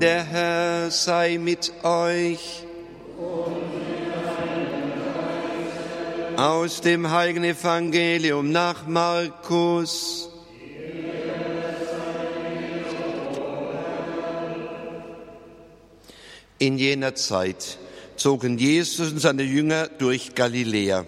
Der 0.00 0.24
Herr 0.24 0.90
sei 0.90 1.36
mit 1.36 1.74
euch. 1.84 2.62
Aus 6.38 6.80
dem 6.80 7.10
heiligen 7.10 7.44
Evangelium 7.44 8.50
nach 8.50 8.86
Markus. 8.86 10.30
In 16.58 16.78
jener 16.78 17.14
Zeit 17.14 17.76
zogen 18.16 18.56
Jesus 18.56 19.12
und 19.12 19.18
seine 19.18 19.42
Jünger 19.42 19.88
durch 19.98 20.34
Galiläa. 20.34 21.04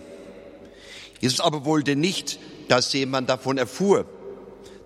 Jesus 1.19 1.41
aber 1.41 1.65
wollte 1.65 1.97
nicht, 1.97 2.39
dass 2.69 2.93
jemand 2.93 3.31
davon 3.31 3.57
erfuhr, 3.57 4.05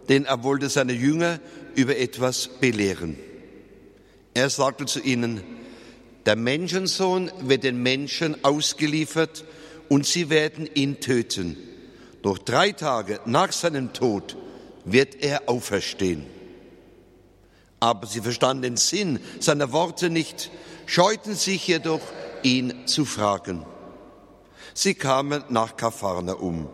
denn 0.09 0.27
er 0.27 0.45
wollte 0.45 0.69
seine 0.69 0.93
Jünger 0.93 1.41
über 1.75 1.97
etwas 1.97 2.47
belehren. 2.47 3.19
Er 4.37 4.51
sagte 4.51 4.85
zu 4.85 5.01
ihnen, 5.01 5.43
der 6.27 6.37
Menschensohn 6.37 7.33
wird 7.41 7.65
den 7.65 7.83
Menschen 7.83 8.45
ausgeliefert 8.45 9.45
und 9.89 10.05
sie 10.05 10.29
werden 10.29 10.69
ihn 10.75 11.01
töten. 11.01 11.57
Doch 12.21 12.37
drei 12.37 12.73
Tage 12.73 13.19
nach 13.25 13.51
seinem 13.53 13.95
Tod 13.95 14.37
wird 14.85 15.23
er 15.23 15.49
auferstehen. 15.49 16.27
Aber 17.81 18.07
sie 18.07 18.21
verstanden 18.21 18.65
den 18.65 18.77
Sinn 18.77 19.21
seiner 19.41 19.73
Worte 19.73 20.11
nicht, 20.11 20.51
scheuten 20.85 21.35
sich 21.35 21.67
jedoch, 21.67 22.03
ihn 22.43 22.87
zu 22.87 23.07
fragen. 23.07 23.65
Sie 24.75 24.93
kamen 24.93 25.45
nach 25.49 25.79
Kapharnaum. 25.79 26.69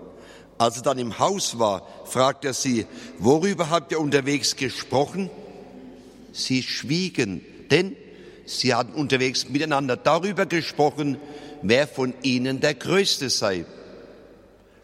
Als 0.59 0.79
er 0.79 0.83
dann 0.83 0.99
im 0.99 1.21
Haus 1.21 1.61
war, 1.61 1.87
fragte 2.07 2.49
er 2.49 2.55
sie, 2.55 2.87
worüber 3.21 3.71
habt 3.71 3.93
ihr 3.93 4.01
unterwegs 4.01 4.57
gesprochen? 4.57 5.31
Sie 6.33 6.65
schwiegen, 6.65 7.45
denn 7.73 7.97
sie 8.45 8.75
hatten 8.75 8.93
unterwegs 8.93 9.49
miteinander 9.49 9.97
darüber 9.97 10.45
gesprochen, 10.45 11.17
wer 11.63 11.89
von 11.89 12.13
ihnen 12.23 12.61
der 12.61 12.75
Größte 12.75 13.31
sei. 13.31 13.65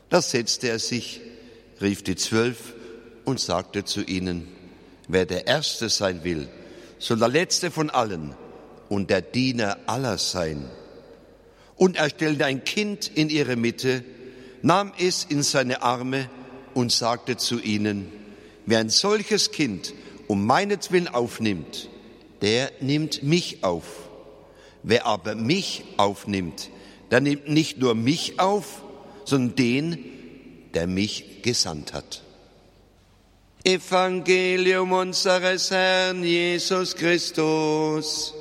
Da 0.08 0.22
setzte 0.22 0.70
er 0.70 0.78
sich, 0.78 1.20
rief 1.82 2.02
die 2.02 2.16
Zwölf 2.16 2.74
und 3.26 3.40
sagte 3.40 3.84
zu 3.84 4.02
ihnen, 4.02 4.48
wer 5.06 5.26
der 5.26 5.46
Erste 5.46 5.90
sein 5.90 6.24
will, 6.24 6.48
soll 6.98 7.18
der 7.18 7.28
Letzte 7.28 7.70
von 7.70 7.90
allen 7.90 8.34
und 8.88 9.10
der 9.10 9.20
Diener 9.20 9.76
aller 9.86 10.16
sein. 10.16 10.64
Und 11.76 11.96
er 11.96 12.08
stellte 12.08 12.46
ein 12.46 12.64
Kind 12.64 13.10
in 13.14 13.28
ihre 13.28 13.56
Mitte, 13.56 14.02
nahm 14.62 14.92
es 14.98 15.24
in 15.24 15.42
seine 15.42 15.82
Arme 15.82 16.30
und 16.72 16.90
sagte 16.90 17.36
zu 17.36 17.60
ihnen, 17.60 18.10
wer 18.64 18.78
ein 18.78 18.88
solches 18.88 19.52
Kind 19.52 19.92
um 20.26 20.46
meinetwillen 20.46 21.08
aufnimmt, 21.08 21.90
der 22.42 22.70
nimmt 22.80 23.22
mich 23.22 23.64
auf. 23.64 23.84
Wer 24.82 25.06
aber 25.06 25.34
mich 25.34 25.84
aufnimmt, 25.96 26.70
der 27.10 27.20
nimmt 27.20 27.48
nicht 27.48 27.78
nur 27.78 27.94
mich 27.94 28.38
auf, 28.38 28.82
sondern 29.24 29.56
den, 29.56 30.04
der 30.74 30.86
mich 30.86 31.42
gesandt 31.42 31.92
hat. 31.92 32.22
Evangelium 33.64 34.92
unseres 34.92 35.70
Herrn 35.70 36.22
Jesus 36.22 36.94
Christus. 36.94 38.34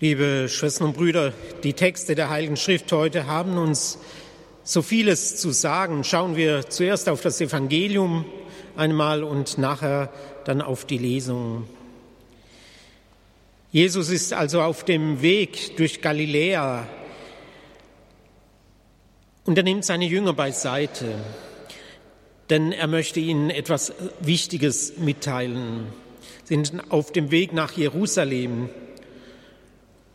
Liebe 0.00 0.48
Schwestern 0.48 0.88
und 0.88 0.96
Brüder, 0.96 1.32
die 1.64 1.72
Texte 1.72 2.14
der 2.14 2.30
Heiligen 2.30 2.56
Schrift 2.56 2.92
heute 2.92 3.26
haben 3.26 3.58
uns 3.58 3.98
so 4.68 4.82
vieles 4.82 5.36
zu 5.36 5.50
sagen. 5.50 6.04
Schauen 6.04 6.36
wir 6.36 6.68
zuerst 6.68 7.08
auf 7.08 7.22
das 7.22 7.40
Evangelium 7.40 8.26
einmal 8.76 9.24
und 9.24 9.56
nachher 9.56 10.12
dann 10.44 10.60
auf 10.60 10.84
die 10.84 10.98
Lesung. 10.98 11.66
Jesus 13.72 14.10
ist 14.10 14.34
also 14.34 14.60
auf 14.60 14.84
dem 14.84 15.22
Weg 15.22 15.78
durch 15.78 16.02
Galiläa 16.02 16.86
und 19.46 19.56
er 19.56 19.64
nimmt 19.64 19.86
seine 19.86 20.04
Jünger 20.04 20.34
beiseite, 20.34 21.14
denn 22.50 22.70
er 22.72 22.88
möchte 22.88 23.20
ihnen 23.20 23.48
etwas 23.48 23.94
Wichtiges 24.20 24.98
mitteilen. 24.98 25.86
Sie 26.44 26.54
sind 26.54 26.90
auf 26.90 27.10
dem 27.10 27.30
Weg 27.30 27.54
nach 27.54 27.72
Jerusalem. 27.72 28.68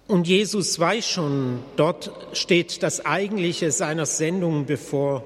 Und 0.07 0.27
Jesus 0.27 0.77
weiß 0.77 1.07
schon, 1.07 1.59
dort 1.77 2.11
steht 2.33 2.83
das 2.83 3.05
Eigentliche 3.05 3.71
seiner 3.71 4.05
Sendung 4.05 4.65
bevor, 4.65 5.23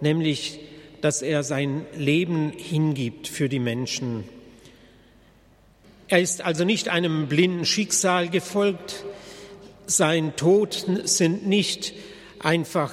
nämlich, 0.00 0.60
dass 1.00 1.22
er 1.22 1.42
sein 1.42 1.84
Leben 1.96 2.52
hingibt 2.56 3.26
für 3.26 3.48
die 3.48 3.58
Menschen. 3.58 4.24
Er 6.08 6.20
ist 6.20 6.42
also 6.42 6.64
nicht 6.64 6.88
einem 6.88 7.28
blinden 7.28 7.64
Schicksal 7.64 8.28
gefolgt. 8.28 9.04
Sein 9.86 10.36
Tod 10.36 10.86
sind 11.04 11.46
nicht 11.46 11.94
einfach 12.38 12.92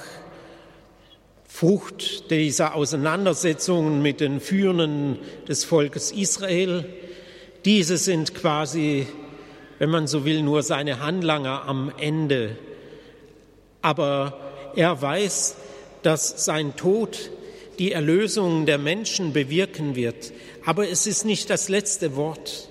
Frucht 1.46 2.30
dieser 2.30 2.74
Auseinandersetzungen 2.76 4.02
mit 4.02 4.20
den 4.20 4.40
Führenden 4.40 5.18
des 5.48 5.64
Volkes 5.64 6.12
Israel. 6.12 6.84
Diese 7.64 7.96
sind 7.96 8.34
quasi 8.34 9.08
wenn 9.78 9.90
man 9.90 10.06
so 10.06 10.24
will, 10.24 10.42
nur 10.42 10.62
seine 10.62 11.00
Handlanger 11.00 11.64
am 11.66 11.92
Ende. 11.98 12.56
Aber 13.82 14.38
er 14.74 15.00
weiß, 15.00 15.56
dass 16.02 16.44
sein 16.44 16.76
Tod 16.76 17.30
die 17.78 17.92
Erlösung 17.92 18.66
der 18.66 18.78
Menschen 18.78 19.32
bewirken 19.32 19.94
wird. 19.94 20.32
Aber 20.64 20.88
es 20.88 21.06
ist 21.06 21.24
nicht 21.24 21.48
das 21.50 21.68
letzte 21.68 22.16
Wort. 22.16 22.68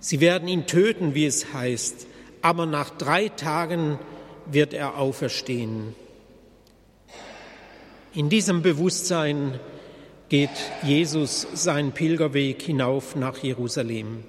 Sie 0.00 0.20
werden 0.20 0.48
ihn 0.48 0.66
töten, 0.66 1.14
wie 1.14 1.26
es 1.26 1.52
heißt, 1.52 2.06
aber 2.42 2.66
nach 2.66 2.90
drei 2.90 3.28
Tagen 3.28 3.98
wird 4.46 4.74
er 4.74 4.98
auferstehen. 4.98 5.94
In 8.14 8.28
diesem 8.28 8.62
Bewusstsein 8.62 9.58
geht 10.28 10.50
Jesus 10.82 11.46
seinen 11.54 11.92
Pilgerweg 11.92 12.62
hinauf 12.62 13.16
nach 13.16 13.38
Jerusalem. 13.38 14.24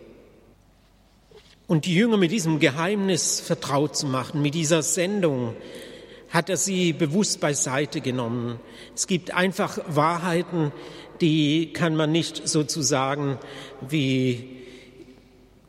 Und 1.68 1.86
die 1.86 1.96
Jünger 1.96 2.18
mit 2.18 2.32
diesem 2.32 2.60
Geheimnis 2.60 3.40
vertraut 3.40 3.96
zu 3.96 4.06
machen, 4.06 4.42
mit 4.42 4.54
dieser 4.54 4.84
Sendung, 4.84 5.56
hat 6.30 6.50
er 6.50 6.58
sie 6.58 6.94
bewusst 6.94 7.40
beiseite 7.40 8.02
genommen. 8.02 8.60
Es 8.94 9.08
gibt 9.08 9.34
einfach 9.34 9.80
Wahrheiten, 9.88 10.72
die 11.22 11.72
kann 11.74 11.96
man 11.96 12.12
nicht 12.12 12.48
sozusagen 12.48 13.40
wie 13.88 14.50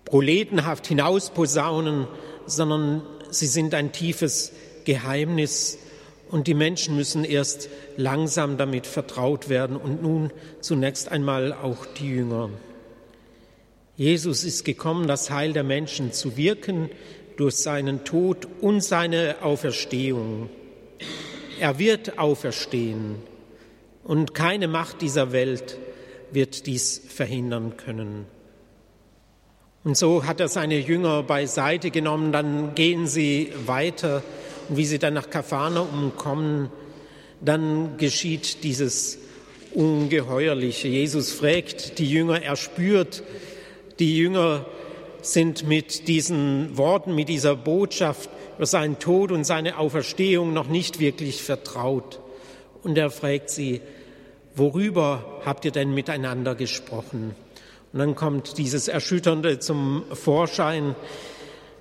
proletenhaft 0.05 0.87
hinausposaunen, 0.87 2.09
sondern 2.47 3.03
sie 3.31 3.47
sind 3.47 3.75
ein 3.75 3.93
tiefes 3.93 4.53
Geheimnis 4.85 5.79
und 6.31 6.47
die 6.47 6.55
Menschen 6.55 6.97
müssen 6.97 7.25
erst 7.25 7.69
langsam 7.97 8.57
damit 8.57 8.87
vertraut 8.87 9.49
werden 9.49 9.77
und 9.77 10.03
nun 10.03 10.31
zunächst 10.61 11.11
einmal 11.11 11.53
auch 11.53 11.87
die 11.87 12.09
Jünger. 12.09 12.51
Jesus 13.97 14.45
ist 14.45 14.65
gekommen, 14.65 15.07
das 15.07 15.31
Heil 15.31 15.53
der 15.53 15.65
Menschen 15.65 16.13
zu 16.13 16.37
wirken 16.37 16.91
durch 17.37 17.57
seinen 17.57 18.05
Tod 18.05 18.47
und 18.61 18.83
seine 18.83 19.37
Auferstehung. 19.43 20.51
Er 21.59 21.79
wird 21.79 22.19
auferstehen 22.19 23.17
und 24.05 24.35
keine 24.35 24.69
Macht 24.69 25.01
dieser 25.01 25.33
Welt 25.33 25.79
wird 26.31 26.67
dies 26.67 27.01
verhindern 27.09 27.79
können. 27.79 28.27
Und 29.85 29.97
so 29.97 30.25
hat 30.25 30.41
er 30.41 30.49
seine 30.49 30.79
Jünger 30.79 31.23
beiseite 31.23 31.91
genommen, 31.91 32.33
dann 32.33 32.75
gehen 32.75 33.07
sie 33.07 33.53
weiter 33.65 34.23
und 34.69 34.77
wie 34.77 34.85
sie 34.85 34.99
dann 34.99 35.15
nach 35.15 35.31
Kapharnaum 35.31 36.13
kommen, 36.17 36.71
dann 37.41 37.97
geschieht 37.97 38.65
dieses 38.65 39.19
Ungeheuerliche. 39.75 40.89
Jesus 40.89 41.33
fragt 41.33 41.99
die 41.99 42.11
Jünger, 42.11 42.43
er 42.43 42.57
spürt, 42.57 43.23
die 43.99 44.17
Jünger 44.17 44.67
sind 45.23 45.67
mit 45.67 46.09
diesen 46.09 46.77
Worten, 46.77 47.15
mit 47.15 47.29
dieser 47.29 47.57
Botschaft 47.57 48.31
über 48.57 48.67
seinen 48.67 48.99
Tod 48.99 49.33
und 49.33 49.45
seine 49.45 49.79
Auferstehung 49.79 50.53
noch 50.53 50.69
nicht 50.69 51.01
wirklich 51.01 51.43
vertraut. 51.43 52.21
Und 52.83 52.97
er 52.97 53.11
fragt 53.11 53.51
sie, 53.51 53.81
worüber 54.55 55.41
habt 55.45 55.65
ihr 55.65 55.73
denn 55.73 55.93
miteinander 55.93 56.55
gesprochen? 56.55 57.35
Und 57.93 57.99
dann 57.99 58.15
kommt 58.15 58.59
dieses 58.59 58.89
Erschütternde 58.89 59.59
zum 59.59 60.05
Vorschein, 60.13 60.95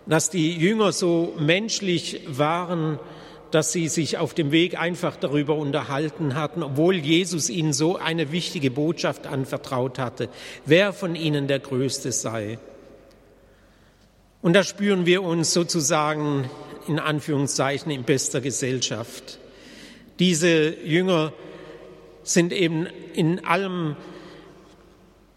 dass 0.06 0.29
die 0.29 0.56
Jünger 0.56 0.91
so 0.91 1.33
menschlich 1.39 2.21
waren, 2.27 3.00
dass 3.51 3.71
sie 3.71 3.88
sich 3.88 4.18
auf 4.18 4.33
dem 4.33 4.51
Weg 4.51 4.80
einfach 4.80 5.15
darüber 5.15 5.56
unterhalten 5.56 6.36
hatten, 6.36 6.63
obwohl 6.63 6.95
Jesus 6.95 7.50
ihnen 7.50 7.74
so 7.74 7.97
eine 7.97 8.31
wichtige 8.31 8.71
Botschaft 8.71 9.27
anvertraut 9.27 10.00
hatte, 10.00 10.30
wer 10.65 10.94
von 10.94 11.15
ihnen 11.15 11.47
der 11.47 11.59
Größte 11.59 12.12
sei. 12.12 12.59
Und 14.42 14.53
da 14.53 14.63
spüren 14.63 15.06
wir 15.06 15.24
uns 15.24 15.53
sozusagen 15.53 16.50
in 16.88 17.00
Anführungszeichen 17.00 17.92
in 17.92 18.03
bester 18.03 18.42
Gesellschaft. 18.42 19.39
Diese 20.19 20.75
Jünger 20.83 21.33
sind 22.24 22.53
eben 22.53 22.88
in 23.13 23.44
allem, 23.45 23.95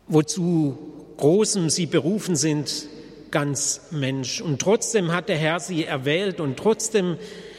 wozu 0.08 0.78
Großem 1.16 1.69
sie 1.69 1.87
berufen 1.87 2.37
sind, 2.37 2.87
ganz 3.31 3.88
Mensch. 3.90 4.40
Und 4.40 4.60
trotzdem 4.60 5.12
hat 5.12 5.28
der 5.28 5.37
Herr 5.37 5.58
sie 5.58 5.84
erwählt 5.84 6.40
und 6.40 6.56
trotzdem 6.56 7.16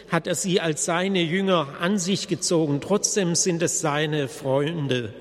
hat 0.10 0.28
er 0.28 0.36
sie 0.36 0.60
als 0.60 0.86
seine 0.86 1.22
Jünger 1.22 1.76
an 1.80 1.98
sich 1.98 2.28
gezogen. 2.28 2.82
Trotzdem 2.82 3.36
sind 3.36 3.62
es 3.62 3.80
seine 3.80 4.28
Freunde. 4.28 5.14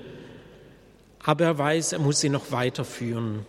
Aber 1.23 1.45
er 1.45 1.57
weiß, 1.57 1.93
er 1.93 1.99
muss 1.99 2.19
sie 2.19 2.29
noch 2.29 2.51
weiterführen. 2.51 3.45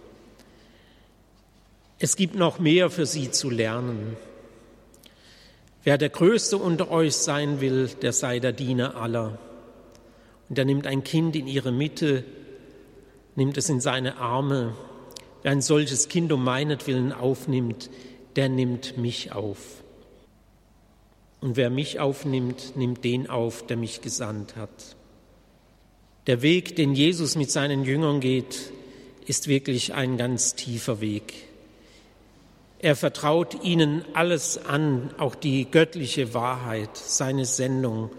Es 1.99 2.17
gibt 2.17 2.35
noch 2.35 2.59
mehr 2.59 2.91
für 2.91 3.07
sie 3.07 3.31
zu 3.31 3.51
lernen. 3.51 4.17
Wer 5.83 5.97
der 5.97 6.11
Größte 6.11 6.59
unter 6.59 6.91
euch 6.91 7.17
sein 7.17 7.61
will, 7.61 7.89
der 7.89 8.13
sei 8.13 8.39
der 8.39 8.53
Diener 8.53 8.97
aller. 8.97 9.39
Und 10.49 10.59
er 10.59 10.65
nimmt 10.65 10.87
ein 10.87 11.05
Kind 11.05 11.37
in 11.37 11.47
ihre 11.47 11.73
Mitte, 11.73 12.25
nimmt 13.35 13.57
es 13.57 13.69
in 13.69 13.81
seine 13.81 14.19
Arme. 14.19 14.75
Wer 15.43 15.53
ein 15.53 15.63
solches 15.63 16.09
Kind 16.09 16.33
um 16.33 16.45
meinetwillen 16.45 17.13
aufnimmt, 17.13 17.89
der 18.37 18.49
nimmt 18.49 18.99
mich 18.99 19.33
auf. 19.33 19.59
Und 21.41 21.57
wer 21.57 21.71
mich 21.71 22.01
aufnimmt, 22.01 22.77
nimmt 22.77 23.05
den 23.05 23.31
auf, 23.31 23.67
der 23.67 23.77
mich 23.77 24.03
gesandt 24.03 24.57
hat. 24.57 24.97
Der 26.27 26.43
Weg, 26.43 26.77
den 26.77 26.95
Jesus 26.95 27.35
mit 27.35 27.51
seinen 27.51 27.85
Jüngern 27.85 28.21
geht, 28.21 28.73
ist 29.27 29.49
wirklich 29.49 29.95
ein 29.95 30.17
ganz 30.19 30.55
tiefer 30.55 31.01
Weg. 31.01 31.33
Er 32.79 32.97
vertraut 32.97 33.63
ihnen 33.63 34.05
alles 34.15 34.59
an, 34.65 35.11
auch 35.19 35.35
die 35.35 35.71
göttliche 35.71 36.35
Wahrheit, 36.35 36.97
seine 36.97 37.45
Sendung. 37.45 38.11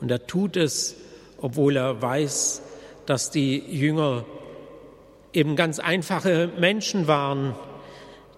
Und 0.00 0.10
er 0.10 0.26
tut 0.26 0.56
es, 0.56 0.96
obwohl 1.38 1.76
er 1.76 2.00
weiß, 2.00 2.62
dass 3.06 3.30
die 3.30 3.58
Jünger 3.58 4.24
eben 5.32 5.56
ganz 5.56 5.78
einfache 5.78 6.50
Menschen 6.58 7.06
waren, 7.06 7.54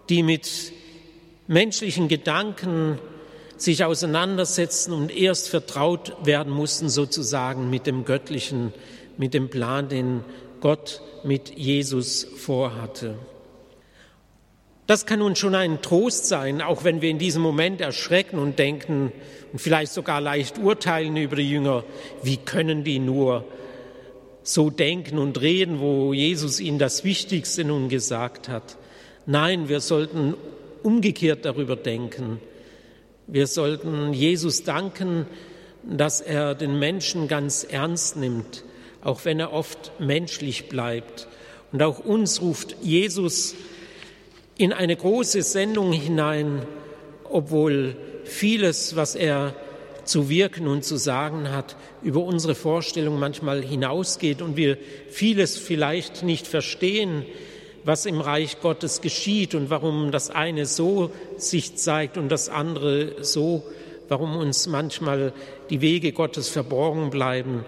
die 0.08 0.22
mit 0.22 0.72
menschlichen 1.46 2.08
Gedanken 2.08 2.98
sich 3.62 3.84
auseinandersetzen 3.84 4.92
und 4.92 5.16
erst 5.16 5.48
vertraut 5.48 6.16
werden 6.24 6.52
mussten 6.52 6.88
sozusagen 6.88 7.70
mit 7.70 7.86
dem 7.86 8.04
Göttlichen, 8.04 8.72
mit 9.16 9.34
dem 9.34 9.50
Plan, 9.50 9.88
den 9.88 10.24
Gott 10.60 11.00
mit 11.24 11.56
Jesus 11.56 12.26
vorhatte. 12.36 13.16
Das 14.86 15.06
kann 15.06 15.20
nun 15.20 15.36
schon 15.36 15.54
ein 15.54 15.80
Trost 15.80 16.26
sein, 16.26 16.60
auch 16.60 16.82
wenn 16.82 17.00
wir 17.02 17.10
in 17.10 17.18
diesem 17.18 17.40
Moment 17.40 17.80
erschrecken 17.80 18.38
und 18.38 18.58
denken 18.58 19.12
und 19.52 19.60
vielleicht 19.60 19.92
sogar 19.92 20.20
leicht 20.20 20.58
urteilen 20.58 21.16
über 21.16 21.36
die 21.36 21.48
Jünger, 21.48 21.84
wie 22.22 22.36
können 22.36 22.82
die 22.82 22.98
nur 22.98 23.44
so 24.42 24.70
denken 24.70 25.18
und 25.18 25.40
reden, 25.40 25.78
wo 25.78 26.12
Jesus 26.12 26.58
ihnen 26.58 26.80
das 26.80 27.04
Wichtigste 27.04 27.64
nun 27.64 27.88
gesagt 27.88 28.48
hat. 28.48 28.76
Nein, 29.24 29.68
wir 29.68 29.80
sollten 29.80 30.34
umgekehrt 30.82 31.44
darüber 31.44 31.76
denken. 31.76 32.40
Wir 33.28 33.46
sollten 33.46 34.12
Jesus 34.12 34.64
danken, 34.64 35.26
dass 35.84 36.20
er 36.20 36.54
den 36.54 36.78
Menschen 36.78 37.28
ganz 37.28 37.64
ernst 37.64 38.16
nimmt, 38.16 38.64
auch 39.00 39.24
wenn 39.24 39.38
er 39.38 39.52
oft 39.52 39.92
menschlich 40.00 40.68
bleibt. 40.68 41.28
Und 41.70 41.82
auch 41.82 42.00
uns 42.00 42.40
ruft 42.42 42.76
Jesus 42.82 43.54
in 44.58 44.72
eine 44.72 44.96
große 44.96 45.42
Sendung 45.42 45.92
hinein, 45.92 46.62
obwohl 47.24 47.96
vieles, 48.24 48.96
was 48.96 49.14
er 49.14 49.54
zu 50.04 50.28
wirken 50.28 50.66
und 50.66 50.84
zu 50.84 50.96
sagen 50.96 51.50
hat, 51.50 51.76
über 52.02 52.22
unsere 52.24 52.56
Vorstellung 52.56 53.20
manchmal 53.20 53.62
hinausgeht 53.62 54.42
und 54.42 54.56
wir 54.56 54.76
vieles 55.08 55.56
vielleicht 55.56 56.24
nicht 56.24 56.46
verstehen, 56.48 57.24
was 57.84 58.06
im 58.06 58.20
Reich 58.20 58.60
Gottes 58.60 59.00
geschieht 59.00 59.54
und 59.54 59.70
warum 59.70 60.12
das 60.12 60.30
eine 60.30 60.66
so 60.66 61.10
sich 61.36 61.76
zeigt 61.76 62.16
und 62.16 62.28
das 62.28 62.48
andere 62.48 63.24
so, 63.24 63.64
warum 64.08 64.36
uns 64.36 64.66
manchmal 64.66 65.32
die 65.70 65.80
Wege 65.80 66.12
Gottes 66.12 66.48
verborgen 66.48 67.10
bleiben 67.10 67.64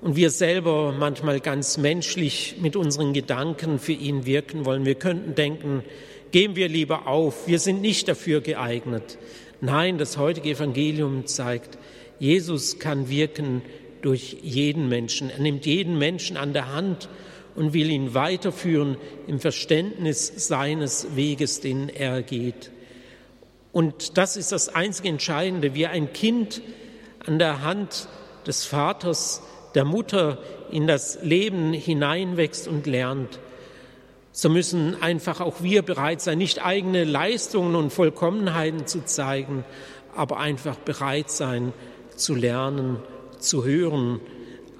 und 0.00 0.16
wir 0.16 0.30
selber 0.30 0.94
manchmal 0.96 1.40
ganz 1.40 1.76
menschlich 1.76 2.56
mit 2.60 2.76
unseren 2.76 3.12
Gedanken 3.12 3.78
für 3.78 3.92
ihn 3.92 4.26
wirken 4.26 4.64
wollen. 4.64 4.84
Wir 4.84 4.94
könnten 4.94 5.34
denken, 5.34 5.82
geben 6.30 6.56
wir 6.56 6.68
lieber 6.68 7.06
auf, 7.06 7.48
wir 7.48 7.58
sind 7.58 7.80
nicht 7.80 8.06
dafür 8.08 8.40
geeignet. 8.40 9.18
Nein, 9.60 9.98
das 9.98 10.16
heutige 10.16 10.50
Evangelium 10.50 11.26
zeigt, 11.26 11.78
Jesus 12.20 12.78
kann 12.78 13.08
wirken 13.08 13.62
durch 14.02 14.36
jeden 14.42 14.88
Menschen. 14.88 15.30
Er 15.30 15.40
nimmt 15.40 15.66
jeden 15.66 15.98
Menschen 15.98 16.36
an 16.36 16.52
der 16.52 16.72
Hand 16.72 17.08
und 17.58 17.72
will 17.72 17.90
ihn 17.90 18.14
weiterführen 18.14 18.96
im 19.26 19.40
Verständnis 19.40 20.32
seines 20.48 21.16
Weges, 21.16 21.60
den 21.60 21.88
er 21.88 22.22
geht. 22.22 22.70
Und 23.72 24.16
das 24.16 24.36
ist 24.36 24.52
das 24.52 24.74
einzige 24.74 25.08
Entscheidende, 25.08 25.74
wie 25.74 25.86
ein 25.86 26.12
Kind 26.12 26.62
an 27.26 27.38
der 27.38 27.62
Hand 27.62 28.08
des 28.46 28.64
Vaters, 28.64 29.42
der 29.74 29.84
Mutter 29.84 30.38
in 30.70 30.86
das 30.86 31.18
Leben 31.22 31.72
hineinwächst 31.72 32.68
und 32.68 32.86
lernt 32.86 33.38
so 34.38 34.48
müssen 34.48 35.02
einfach 35.02 35.40
auch 35.40 35.62
wir 35.62 35.82
bereit 35.82 36.20
sein, 36.20 36.38
nicht 36.38 36.64
eigene 36.64 37.02
Leistungen 37.02 37.74
und 37.74 37.92
Vollkommenheiten 37.92 38.86
zu 38.86 39.04
zeigen, 39.04 39.64
aber 40.14 40.38
einfach 40.38 40.76
bereit 40.76 41.28
sein 41.28 41.72
zu 42.14 42.36
lernen, 42.36 42.98
zu 43.40 43.64
hören 43.64 44.20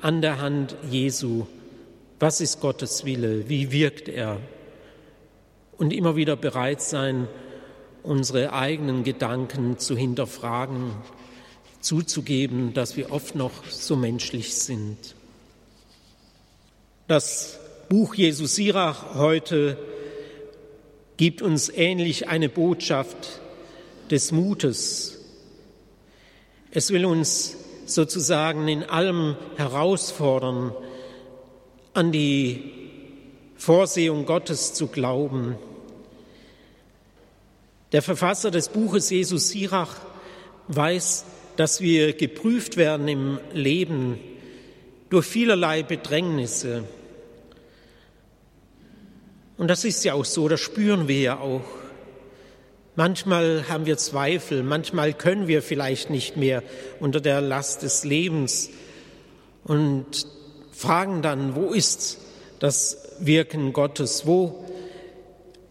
an 0.00 0.22
der 0.22 0.40
Hand 0.40 0.76
Jesu. 0.88 1.46
Was 2.20 2.40
ist 2.40 2.60
Gottes 2.60 3.04
Wille? 3.04 3.48
Wie 3.48 3.70
wirkt 3.70 4.08
er? 4.08 4.40
Und 5.76 5.92
immer 5.92 6.16
wieder 6.16 6.34
bereit 6.34 6.82
sein, 6.82 7.28
unsere 8.02 8.52
eigenen 8.52 9.04
Gedanken 9.04 9.78
zu 9.78 9.96
hinterfragen, 9.96 10.90
zuzugeben, 11.80 12.74
dass 12.74 12.96
wir 12.96 13.12
oft 13.12 13.36
noch 13.36 13.64
so 13.70 13.94
menschlich 13.94 14.56
sind. 14.56 15.14
Das 17.06 17.60
Buch 17.88 18.16
Jesu 18.16 18.46
Sirach 18.46 19.14
heute 19.14 19.78
gibt 21.18 21.40
uns 21.40 21.68
ähnlich 21.68 22.26
eine 22.26 22.48
Botschaft 22.48 23.40
des 24.10 24.32
Mutes. 24.32 25.20
Es 26.72 26.90
will 26.90 27.06
uns 27.06 27.56
sozusagen 27.86 28.66
in 28.66 28.82
allem 28.82 29.36
herausfordern, 29.56 30.72
an 31.94 32.12
die 32.12 32.72
Vorsehung 33.56 34.24
Gottes 34.24 34.74
zu 34.74 34.86
glauben. 34.86 35.56
Der 37.92 38.02
Verfasser 38.02 38.50
des 38.50 38.68
Buches 38.68 39.10
Jesus 39.10 39.50
Sirach 39.50 39.96
weiß, 40.68 41.24
dass 41.56 41.80
wir 41.80 42.12
geprüft 42.12 42.76
werden 42.76 43.08
im 43.08 43.40
Leben 43.52 44.18
durch 45.10 45.26
vielerlei 45.26 45.82
Bedrängnisse. 45.82 46.84
Und 49.56 49.68
das 49.68 49.84
ist 49.84 50.04
ja 50.04 50.14
auch 50.14 50.24
so, 50.24 50.48
das 50.48 50.60
spüren 50.60 51.08
wir 51.08 51.20
ja 51.20 51.40
auch. 51.40 51.64
Manchmal 52.94 53.64
haben 53.68 53.86
wir 53.86 53.96
Zweifel, 53.96 54.62
manchmal 54.62 55.14
können 55.14 55.48
wir 55.48 55.62
vielleicht 55.62 56.10
nicht 56.10 56.36
mehr 56.36 56.62
unter 57.00 57.20
der 57.20 57.40
Last 57.40 57.82
des 57.82 58.04
Lebens 58.04 58.70
und 59.64 60.26
fragen 60.78 61.22
dann, 61.22 61.56
wo 61.56 61.70
ist 61.72 62.18
das 62.60 63.16
Wirken 63.18 63.72
Gottes? 63.72 64.26
Wo 64.26 64.64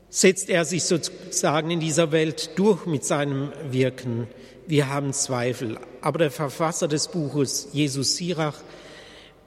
setzt 0.10 0.50
er 0.50 0.66
sich 0.66 0.84
sozusagen 0.84 1.72
in 1.72 1.80
dieser 1.80 2.12
Welt 2.12 2.52
durch 2.58 2.86
mit 2.86 3.06
seinem 3.06 3.54
Wirken? 3.72 4.28
Wir 4.68 4.90
haben 4.90 5.14
Zweifel. 5.14 5.80
Aber 6.02 6.20
der 6.20 6.30
Verfasser 6.30 6.90
des 6.90 7.08
Buches, 7.08 7.70
Jesus 7.72 8.18
Sirach, 8.18 8.62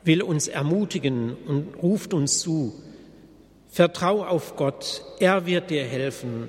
will 0.03 0.23
uns 0.23 0.49
ermutigen 0.49 1.37
und 1.47 1.75
ruft 1.83 2.15
uns 2.15 2.39
zu, 2.39 2.73
Vertrau 3.69 4.25
auf 4.25 4.57
Gott, 4.57 5.05
er 5.21 5.45
wird 5.45 5.69
dir 5.69 5.85
helfen. 5.85 6.49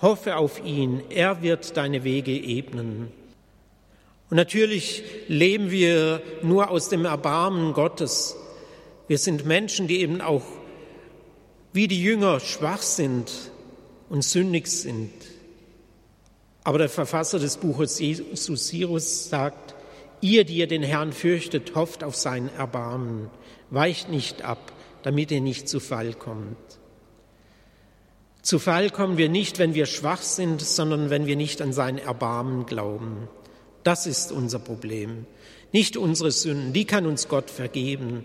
Hoffe 0.00 0.36
auf 0.36 0.64
ihn, 0.64 1.02
er 1.10 1.42
wird 1.42 1.76
deine 1.76 2.04
Wege 2.04 2.32
ebnen. 2.32 3.12
Und 4.30 4.36
natürlich 4.36 5.02
leben 5.28 5.70
wir 5.70 6.22
nur 6.42 6.70
aus 6.70 6.88
dem 6.88 7.04
Erbarmen 7.04 7.72
Gottes. 7.72 8.36
Wir 9.06 9.18
sind 9.18 9.46
Menschen, 9.46 9.88
die 9.88 10.00
eben 10.00 10.20
auch 10.20 10.44
wie 11.72 11.88
die 11.88 12.02
Jünger 12.02 12.40
schwach 12.40 12.82
sind 12.82 13.30
und 14.08 14.22
sündig 14.24 14.66
sind. 14.66 15.12
Aber 16.64 16.78
der 16.78 16.88
Verfasser 16.88 17.38
des 17.38 17.56
Buches 17.56 17.98
Jesus 17.98 18.68
Sirus 18.68 19.28
sagt, 19.28 19.74
ihr, 20.20 20.44
die 20.44 20.56
ihr 20.56 20.66
den 20.66 20.82
Herrn 20.82 21.12
fürchtet, 21.12 21.74
hofft 21.74 22.04
auf 22.04 22.16
sein 22.16 22.50
Erbarmen, 22.56 23.30
weicht 23.70 24.10
nicht 24.10 24.42
ab 24.42 24.72
damit 25.02 25.30
ihr 25.30 25.40
nicht 25.40 25.68
zu 25.68 25.80
Fall 25.80 26.14
kommt. 26.14 26.56
Zu 28.42 28.58
Fall 28.58 28.90
kommen 28.90 29.18
wir 29.18 29.28
nicht, 29.28 29.58
wenn 29.58 29.74
wir 29.74 29.86
schwach 29.86 30.22
sind, 30.22 30.60
sondern 30.60 31.10
wenn 31.10 31.26
wir 31.26 31.36
nicht 31.36 31.60
an 31.60 31.72
sein 31.72 31.98
Erbarmen 31.98 32.66
glauben. 32.66 33.28
Das 33.88 34.06
ist 34.06 34.32
unser 34.32 34.58
Problem. 34.58 35.24
Nicht 35.72 35.96
unsere 35.96 36.30
Sünden, 36.30 36.74
die 36.74 36.84
kann 36.84 37.06
uns 37.06 37.26
Gott 37.26 37.48
vergeben. 37.48 38.24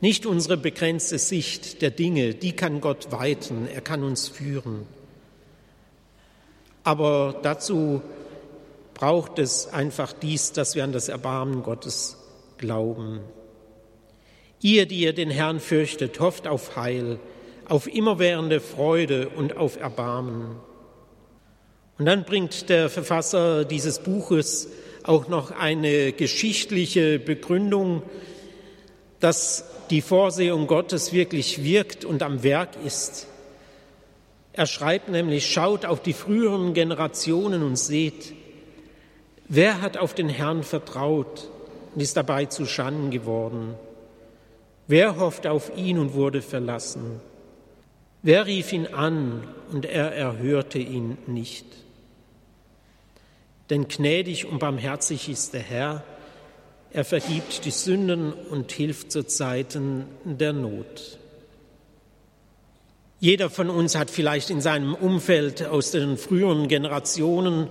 Nicht 0.00 0.26
unsere 0.26 0.56
begrenzte 0.56 1.20
Sicht 1.20 1.80
der 1.80 1.92
Dinge, 1.92 2.34
die 2.34 2.56
kann 2.56 2.80
Gott 2.80 3.12
weiten, 3.12 3.68
er 3.72 3.82
kann 3.82 4.02
uns 4.02 4.26
führen. 4.26 4.84
Aber 6.82 7.38
dazu 7.40 8.02
braucht 8.94 9.38
es 9.38 9.68
einfach 9.68 10.12
dies, 10.12 10.50
dass 10.50 10.74
wir 10.74 10.82
an 10.82 10.90
das 10.90 11.08
Erbarmen 11.08 11.62
Gottes 11.62 12.16
glauben. 12.58 13.20
Ihr, 14.60 14.86
die 14.86 15.02
ihr 15.02 15.12
den 15.12 15.30
Herrn 15.30 15.60
fürchtet, 15.60 16.18
hofft 16.18 16.48
auf 16.48 16.74
Heil, 16.74 17.20
auf 17.68 17.86
immerwährende 17.86 18.58
Freude 18.58 19.28
und 19.28 19.56
auf 19.56 19.76
Erbarmen. 19.76 20.56
Und 21.96 22.06
dann 22.06 22.24
bringt 22.24 22.68
der 22.70 22.90
Verfasser 22.90 23.64
dieses 23.64 24.00
Buches 24.00 24.68
auch 25.08 25.28
noch 25.28 25.50
eine 25.50 26.12
geschichtliche 26.12 27.18
Begründung, 27.18 28.02
dass 29.20 29.64
die 29.90 30.02
Vorsehung 30.02 30.66
Gottes 30.66 31.12
wirklich 31.12 31.62
wirkt 31.62 32.04
und 32.04 32.22
am 32.22 32.42
Werk 32.42 32.70
ist. 32.84 33.28
Er 34.52 34.66
schreibt 34.66 35.08
nämlich, 35.08 35.50
schaut 35.50 35.84
auf 35.84 36.02
die 36.02 36.12
früheren 36.12 36.74
Generationen 36.74 37.62
und 37.62 37.76
seht, 37.76 38.32
wer 39.48 39.80
hat 39.80 39.96
auf 39.96 40.14
den 40.14 40.28
Herrn 40.28 40.62
vertraut 40.62 41.50
und 41.94 42.00
ist 42.00 42.16
dabei 42.16 42.46
zu 42.46 42.66
Schanden 42.66 43.10
geworden? 43.10 43.74
Wer 44.88 45.18
hofft 45.18 45.46
auf 45.46 45.76
ihn 45.76 45.98
und 45.98 46.14
wurde 46.14 46.42
verlassen? 46.42 47.20
Wer 48.22 48.46
rief 48.46 48.72
ihn 48.72 48.86
an 48.86 49.46
und 49.72 49.84
er 49.84 50.12
erhörte 50.12 50.78
ihn 50.78 51.18
nicht? 51.26 51.66
Denn 53.70 53.88
gnädig 53.88 54.46
und 54.46 54.58
barmherzig 54.58 55.28
ist 55.28 55.54
der 55.54 55.62
Herr, 55.62 56.04
er 56.92 57.04
vergibt 57.04 57.64
die 57.64 57.70
Sünden 57.70 58.32
und 58.32 58.72
hilft 58.72 59.12
zu 59.12 59.26
Zeiten 59.26 60.06
der 60.24 60.52
Not. 60.52 61.18
Jeder 63.18 63.50
von 63.50 63.70
uns 63.70 63.96
hat 63.96 64.10
vielleicht 64.10 64.50
in 64.50 64.60
seinem 64.60 64.94
Umfeld 64.94 65.66
aus 65.66 65.90
den 65.90 66.16
früheren 66.16 66.68
Generationen, 66.68 67.68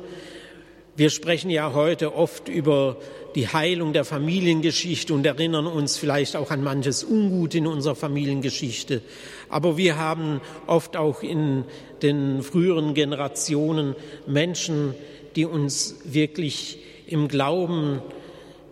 wir 0.97 1.09
sprechen 1.09 1.49
ja 1.49 1.73
heute 1.73 2.15
oft 2.15 2.47
über 2.47 2.97
die 3.35 3.49
Heilung 3.49 3.91
der 3.91 4.05
Familiengeschichte 4.05 5.13
und 5.13 5.25
erinnern 5.25 5.67
uns 5.67 5.97
vielleicht 5.97 6.37
auch 6.37 6.51
an 6.51 6.63
manches 6.63 7.03
Ungut 7.03 7.53
in 7.53 7.67
unserer 7.67 7.95
Familiengeschichte. 7.95 9.01
Aber 9.49 9.75
wir 9.75 9.97
haben 9.97 10.39
oft 10.67 10.95
auch 10.95 11.21
in 11.21 11.65
den 12.05 12.43
früheren 12.43 12.93
Generationen 12.93 13.95
Menschen, 14.27 14.93
die 15.35 15.45
uns 15.45 15.95
wirklich 16.05 16.79
im 17.07 17.27
Glauben 17.27 18.01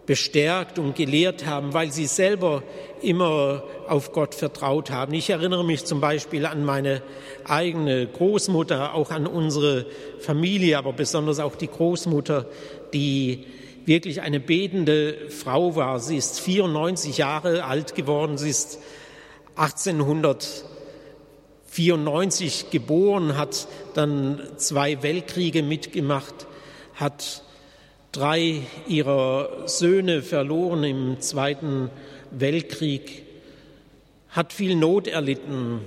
bestärkt 0.06 0.80
und 0.80 0.96
gelehrt 0.96 1.46
haben, 1.46 1.74
weil 1.74 1.92
sie 1.92 2.06
selber 2.06 2.62
immer 3.02 3.64
auf 3.88 4.12
Gott 4.12 4.36
vertraut 4.36 4.92
haben. 4.92 5.14
Ich 5.14 5.30
erinnere 5.30 5.64
mich 5.64 5.86
zum 5.86 6.02
Beispiel 6.02 6.46
an 6.46 6.66
meine 6.66 7.02
eigene 7.46 8.06
Großmutter, 8.08 8.94
auch 8.94 9.12
an 9.12 9.28
unsere 9.28 9.86
Familie, 10.20 10.78
aber 10.78 10.94
besonders 10.94 11.40
auch 11.40 11.56
die 11.56 11.68
Großmutter, 11.68 12.46
die 12.94 13.46
wirklich 13.86 14.22
eine 14.22 14.40
betende 14.40 15.30
Frau 15.30 15.76
war. 15.76 16.00
Sie 16.00 16.18
ist 16.18 16.40
94 16.42 17.18
Jahre 17.18 17.64
alt 17.66 17.96
geworden, 17.96 18.38
sie 18.38 18.50
ist 18.50 18.80
1894 21.76 22.70
geboren, 22.70 23.36
hat 23.36 23.68
dann 23.96 24.40
zwei 24.58 25.02
Weltkriege 25.02 25.64
mitgemacht, 25.64 26.46
hat 26.94 27.42
drei 28.12 28.62
ihrer 28.88 29.68
Söhne 29.68 30.22
verloren 30.22 30.84
im 30.84 31.20
Zweiten 31.20 31.90
Weltkrieg, 32.30 33.24
hat 34.30 34.54
viel 34.54 34.76
Not 34.76 35.08
erlitten. 35.08 35.80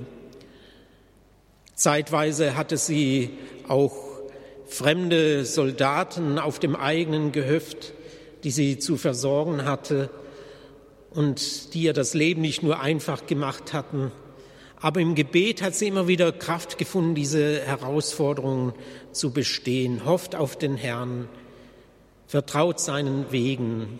Zeitweise 1.76 2.56
hatte 2.56 2.78
sie 2.78 3.30
auch 3.68 3.94
fremde 4.66 5.44
Soldaten 5.44 6.40
auf 6.40 6.58
dem 6.58 6.74
eigenen 6.74 7.30
Gehöft, 7.30 7.92
die 8.42 8.50
sie 8.50 8.80
zu 8.80 8.96
versorgen 8.96 9.64
hatte 9.66 10.10
und 11.10 11.74
die 11.74 11.82
ihr 11.82 11.92
das 11.92 12.12
Leben 12.12 12.40
nicht 12.40 12.64
nur 12.64 12.80
einfach 12.80 13.26
gemacht 13.26 13.72
hatten. 13.72 14.10
Aber 14.80 15.00
im 15.00 15.14
Gebet 15.14 15.62
hat 15.62 15.74
sie 15.74 15.88
immer 15.88 16.06
wieder 16.06 16.32
Kraft 16.32 16.78
gefunden, 16.78 17.14
diese 17.14 17.60
Herausforderungen 17.62 18.74
zu 19.12 19.32
bestehen. 19.32 20.04
Hofft 20.04 20.34
auf 20.34 20.56
den 20.56 20.76
Herrn, 20.76 21.28
vertraut 22.26 22.78
seinen 22.80 23.32
Wegen, 23.32 23.98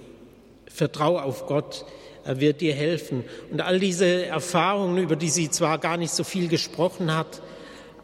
vertrau 0.67 1.19
auf 1.19 1.47
Gott, 1.47 1.87
er 2.25 2.41
wird 2.41 2.61
dir 2.61 2.75
helfen. 2.75 3.25
Und 3.51 3.61
all 3.61 3.81
diese 3.81 4.27
Erfahrungen, 4.27 4.99
über 4.99 5.17
die 5.17 5.29
sie 5.29 5.51
zwar 5.51 5.79
gar 5.79 5.97
nicht 5.97 6.13
so 6.13 6.25
viel 6.25 6.49
gesprochen 6.49 7.15
hat, 7.15 7.41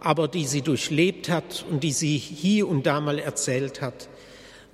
aber 0.00 0.28
die 0.28 0.46
sie 0.46 0.62
durchlebt 0.62 1.28
hat 1.28 1.64
und 1.70 1.82
die 1.84 1.92
sie 1.92 2.16
hier 2.16 2.68
und 2.68 2.86
da 2.86 3.00
mal 3.00 3.18
erzählt 3.18 3.80
hat. 3.80 4.08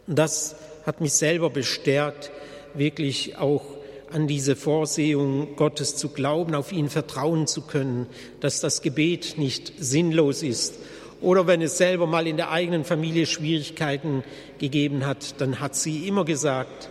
das 0.06 0.56
hat 0.86 1.02
mich 1.02 1.12
selber 1.12 1.50
bestärkt, 1.50 2.30
wirklich 2.72 3.36
auch 3.36 3.77
an 4.12 4.26
diese 4.26 4.56
Vorsehung 4.56 5.56
Gottes 5.56 5.96
zu 5.96 6.08
glauben, 6.08 6.54
auf 6.54 6.72
ihn 6.72 6.88
vertrauen 6.88 7.46
zu 7.46 7.62
können, 7.62 8.06
dass 8.40 8.60
das 8.60 8.82
Gebet 8.82 9.34
nicht 9.38 9.72
sinnlos 9.78 10.42
ist. 10.42 10.78
Oder 11.20 11.46
wenn 11.46 11.62
es 11.62 11.78
selber 11.78 12.06
mal 12.06 12.26
in 12.26 12.36
der 12.36 12.50
eigenen 12.50 12.84
Familie 12.84 13.26
Schwierigkeiten 13.26 14.22
gegeben 14.58 15.04
hat, 15.04 15.40
dann 15.40 15.60
hat 15.60 15.74
sie 15.74 16.06
immer 16.06 16.24
gesagt, 16.24 16.90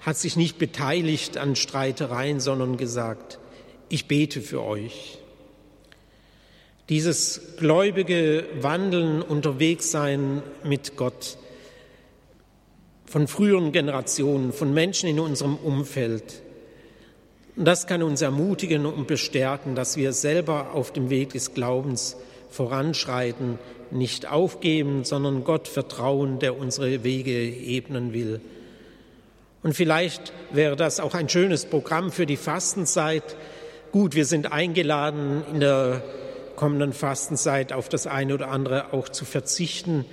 hat 0.00 0.16
sich 0.16 0.36
nicht 0.36 0.58
beteiligt 0.58 1.38
an 1.38 1.56
Streitereien, 1.56 2.40
sondern 2.40 2.76
gesagt, 2.76 3.38
ich 3.88 4.06
bete 4.06 4.40
für 4.40 4.62
euch. 4.62 5.18
Dieses 6.88 7.56
gläubige 7.58 8.46
Wandeln, 8.60 9.22
unterwegs 9.22 9.90
sein 9.90 10.42
mit 10.64 10.96
Gott 10.96 11.36
von 13.08 13.26
früheren 13.26 13.72
Generationen, 13.72 14.52
von 14.52 14.74
Menschen 14.74 15.08
in 15.08 15.18
unserem 15.18 15.56
Umfeld, 15.56 16.42
das 17.56 17.88
kann 17.88 18.04
uns 18.04 18.22
ermutigen 18.22 18.86
und 18.86 19.08
bestärken, 19.08 19.74
dass 19.74 19.96
wir 19.96 20.12
selber 20.12 20.74
auf 20.74 20.92
dem 20.92 21.10
Weg 21.10 21.30
des 21.30 21.54
Glaubens 21.54 22.16
voranschreiten, 22.50 23.58
nicht 23.90 24.30
aufgeben, 24.30 25.02
sondern 25.02 25.42
Gott 25.42 25.66
vertrauen, 25.66 26.38
der 26.38 26.56
unsere 26.56 27.02
Wege 27.02 27.32
ebnen 27.32 28.12
will. 28.12 28.40
Und 29.64 29.74
vielleicht 29.74 30.32
wäre 30.52 30.76
das 30.76 31.00
auch 31.00 31.14
ein 31.14 31.28
schönes 31.28 31.64
Programm 31.64 32.12
für 32.12 32.26
die 32.26 32.36
Fastenzeit. 32.36 33.36
Gut, 33.90 34.14
wir 34.14 34.24
sind 34.24 34.52
eingeladen, 34.52 35.42
in 35.52 35.58
der 35.58 36.02
kommenden 36.54 36.92
Fastenzeit 36.92 37.72
auf 37.72 37.88
das 37.88 38.06
eine 38.06 38.34
oder 38.34 38.48
andere 38.48 38.92
auch 38.92 39.08
zu 39.08 39.24
verzichten. 39.24 40.04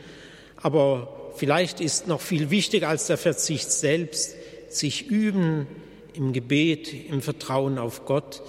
Aber 0.61 1.14
vielleicht 1.35 1.81
ist 1.81 2.07
noch 2.07 2.21
viel 2.21 2.49
wichtiger 2.49 2.89
als 2.89 3.07
der 3.07 3.17
Verzicht 3.17 3.71
selbst, 3.71 4.35
sich 4.69 5.07
üben 5.07 5.67
im 6.13 6.33
Gebet, 6.33 6.93
im 7.09 7.21
Vertrauen 7.21 7.77
auf 7.77 8.05
Gott, 8.05 8.41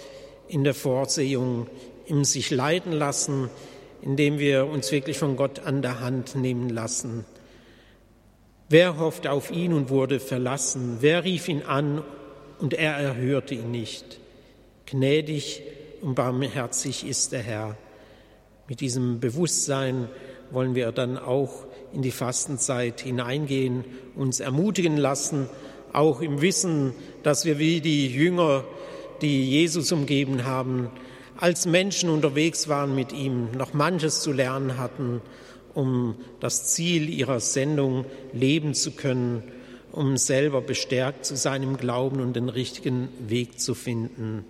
in 0.48 0.64
der 0.64 0.74
Vorsehung, 0.74 1.66
im 2.06 2.24
sich 2.24 2.50
leiten 2.50 2.92
lassen, 2.92 3.50
indem 4.02 4.38
wir 4.38 4.66
uns 4.66 4.92
wirklich 4.92 5.18
von 5.18 5.36
Gott 5.36 5.60
an 5.60 5.82
der 5.82 6.00
Hand 6.00 6.36
nehmen 6.36 6.68
lassen. 6.68 7.24
Wer 8.68 8.98
hoffte 8.98 9.30
auf 9.30 9.50
ihn 9.50 9.72
und 9.72 9.90
wurde 9.90 10.20
verlassen? 10.20 10.98
Wer 11.00 11.24
rief 11.24 11.48
ihn 11.48 11.62
an 11.62 12.02
und 12.58 12.74
er 12.74 12.94
erhörte 12.94 13.54
ihn 13.54 13.70
nicht? 13.70 14.18
Gnädig 14.86 15.62
und 16.00 16.14
barmherzig 16.14 17.06
ist 17.06 17.32
der 17.32 17.42
Herr. 17.42 17.76
Mit 18.68 18.80
diesem 18.80 19.20
Bewusstsein 19.20 20.08
wollen 20.50 20.74
wir 20.74 20.92
dann 20.92 21.18
auch 21.18 21.66
in 21.92 22.02
die 22.02 22.10
Fastenzeit 22.10 23.00
hineingehen, 23.00 23.84
uns 24.14 24.40
ermutigen 24.40 24.96
lassen, 24.96 25.48
auch 25.92 26.20
im 26.20 26.42
Wissen, 26.42 26.92
dass 27.22 27.44
wir 27.44 27.58
wie 27.58 27.80
die 27.80 28.08
Jünger, 28.08 28.64
die 29.22 29.48
Jesus 29.48 29.92
umgeben 29.92 30.44
haben, 30.44 30.90
als 31.38 31.66
Menschen 31.66 32.10
unterwegs 32.10 32.68
waren 32.68 32.94
mit 32.94 33.12
ihm, 33.12 33.50
noch 33.52 33.72
manches 33.72 34.20
zu 34.20 34.32
lernen 34.32 34.78
hatten, 34.78 35.20
um 35.74 36.16
das 36.40 36.66
Ziel 36.66 37.08
ihrer 37.08 37.40
Sendung 37.40 38.06
leben 38.32 38.74
zu 38.74 38.92
können, 38.92 39.42
um 39.92 40.16
selber 40.16 40.60
bestärkt 40.60 41.24
zu 41.24 41.36
sein 41.36 41.62
im 41.62 41.76
Glauben 41.76 42.20
und 42.20 42.34
den 42.34 42.48
richtigen 42.48 43.08
Weg 43.26 43.60
zu 43.60 43.74
finden. 43.74 44.44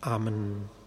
Amen. 0.00 0.81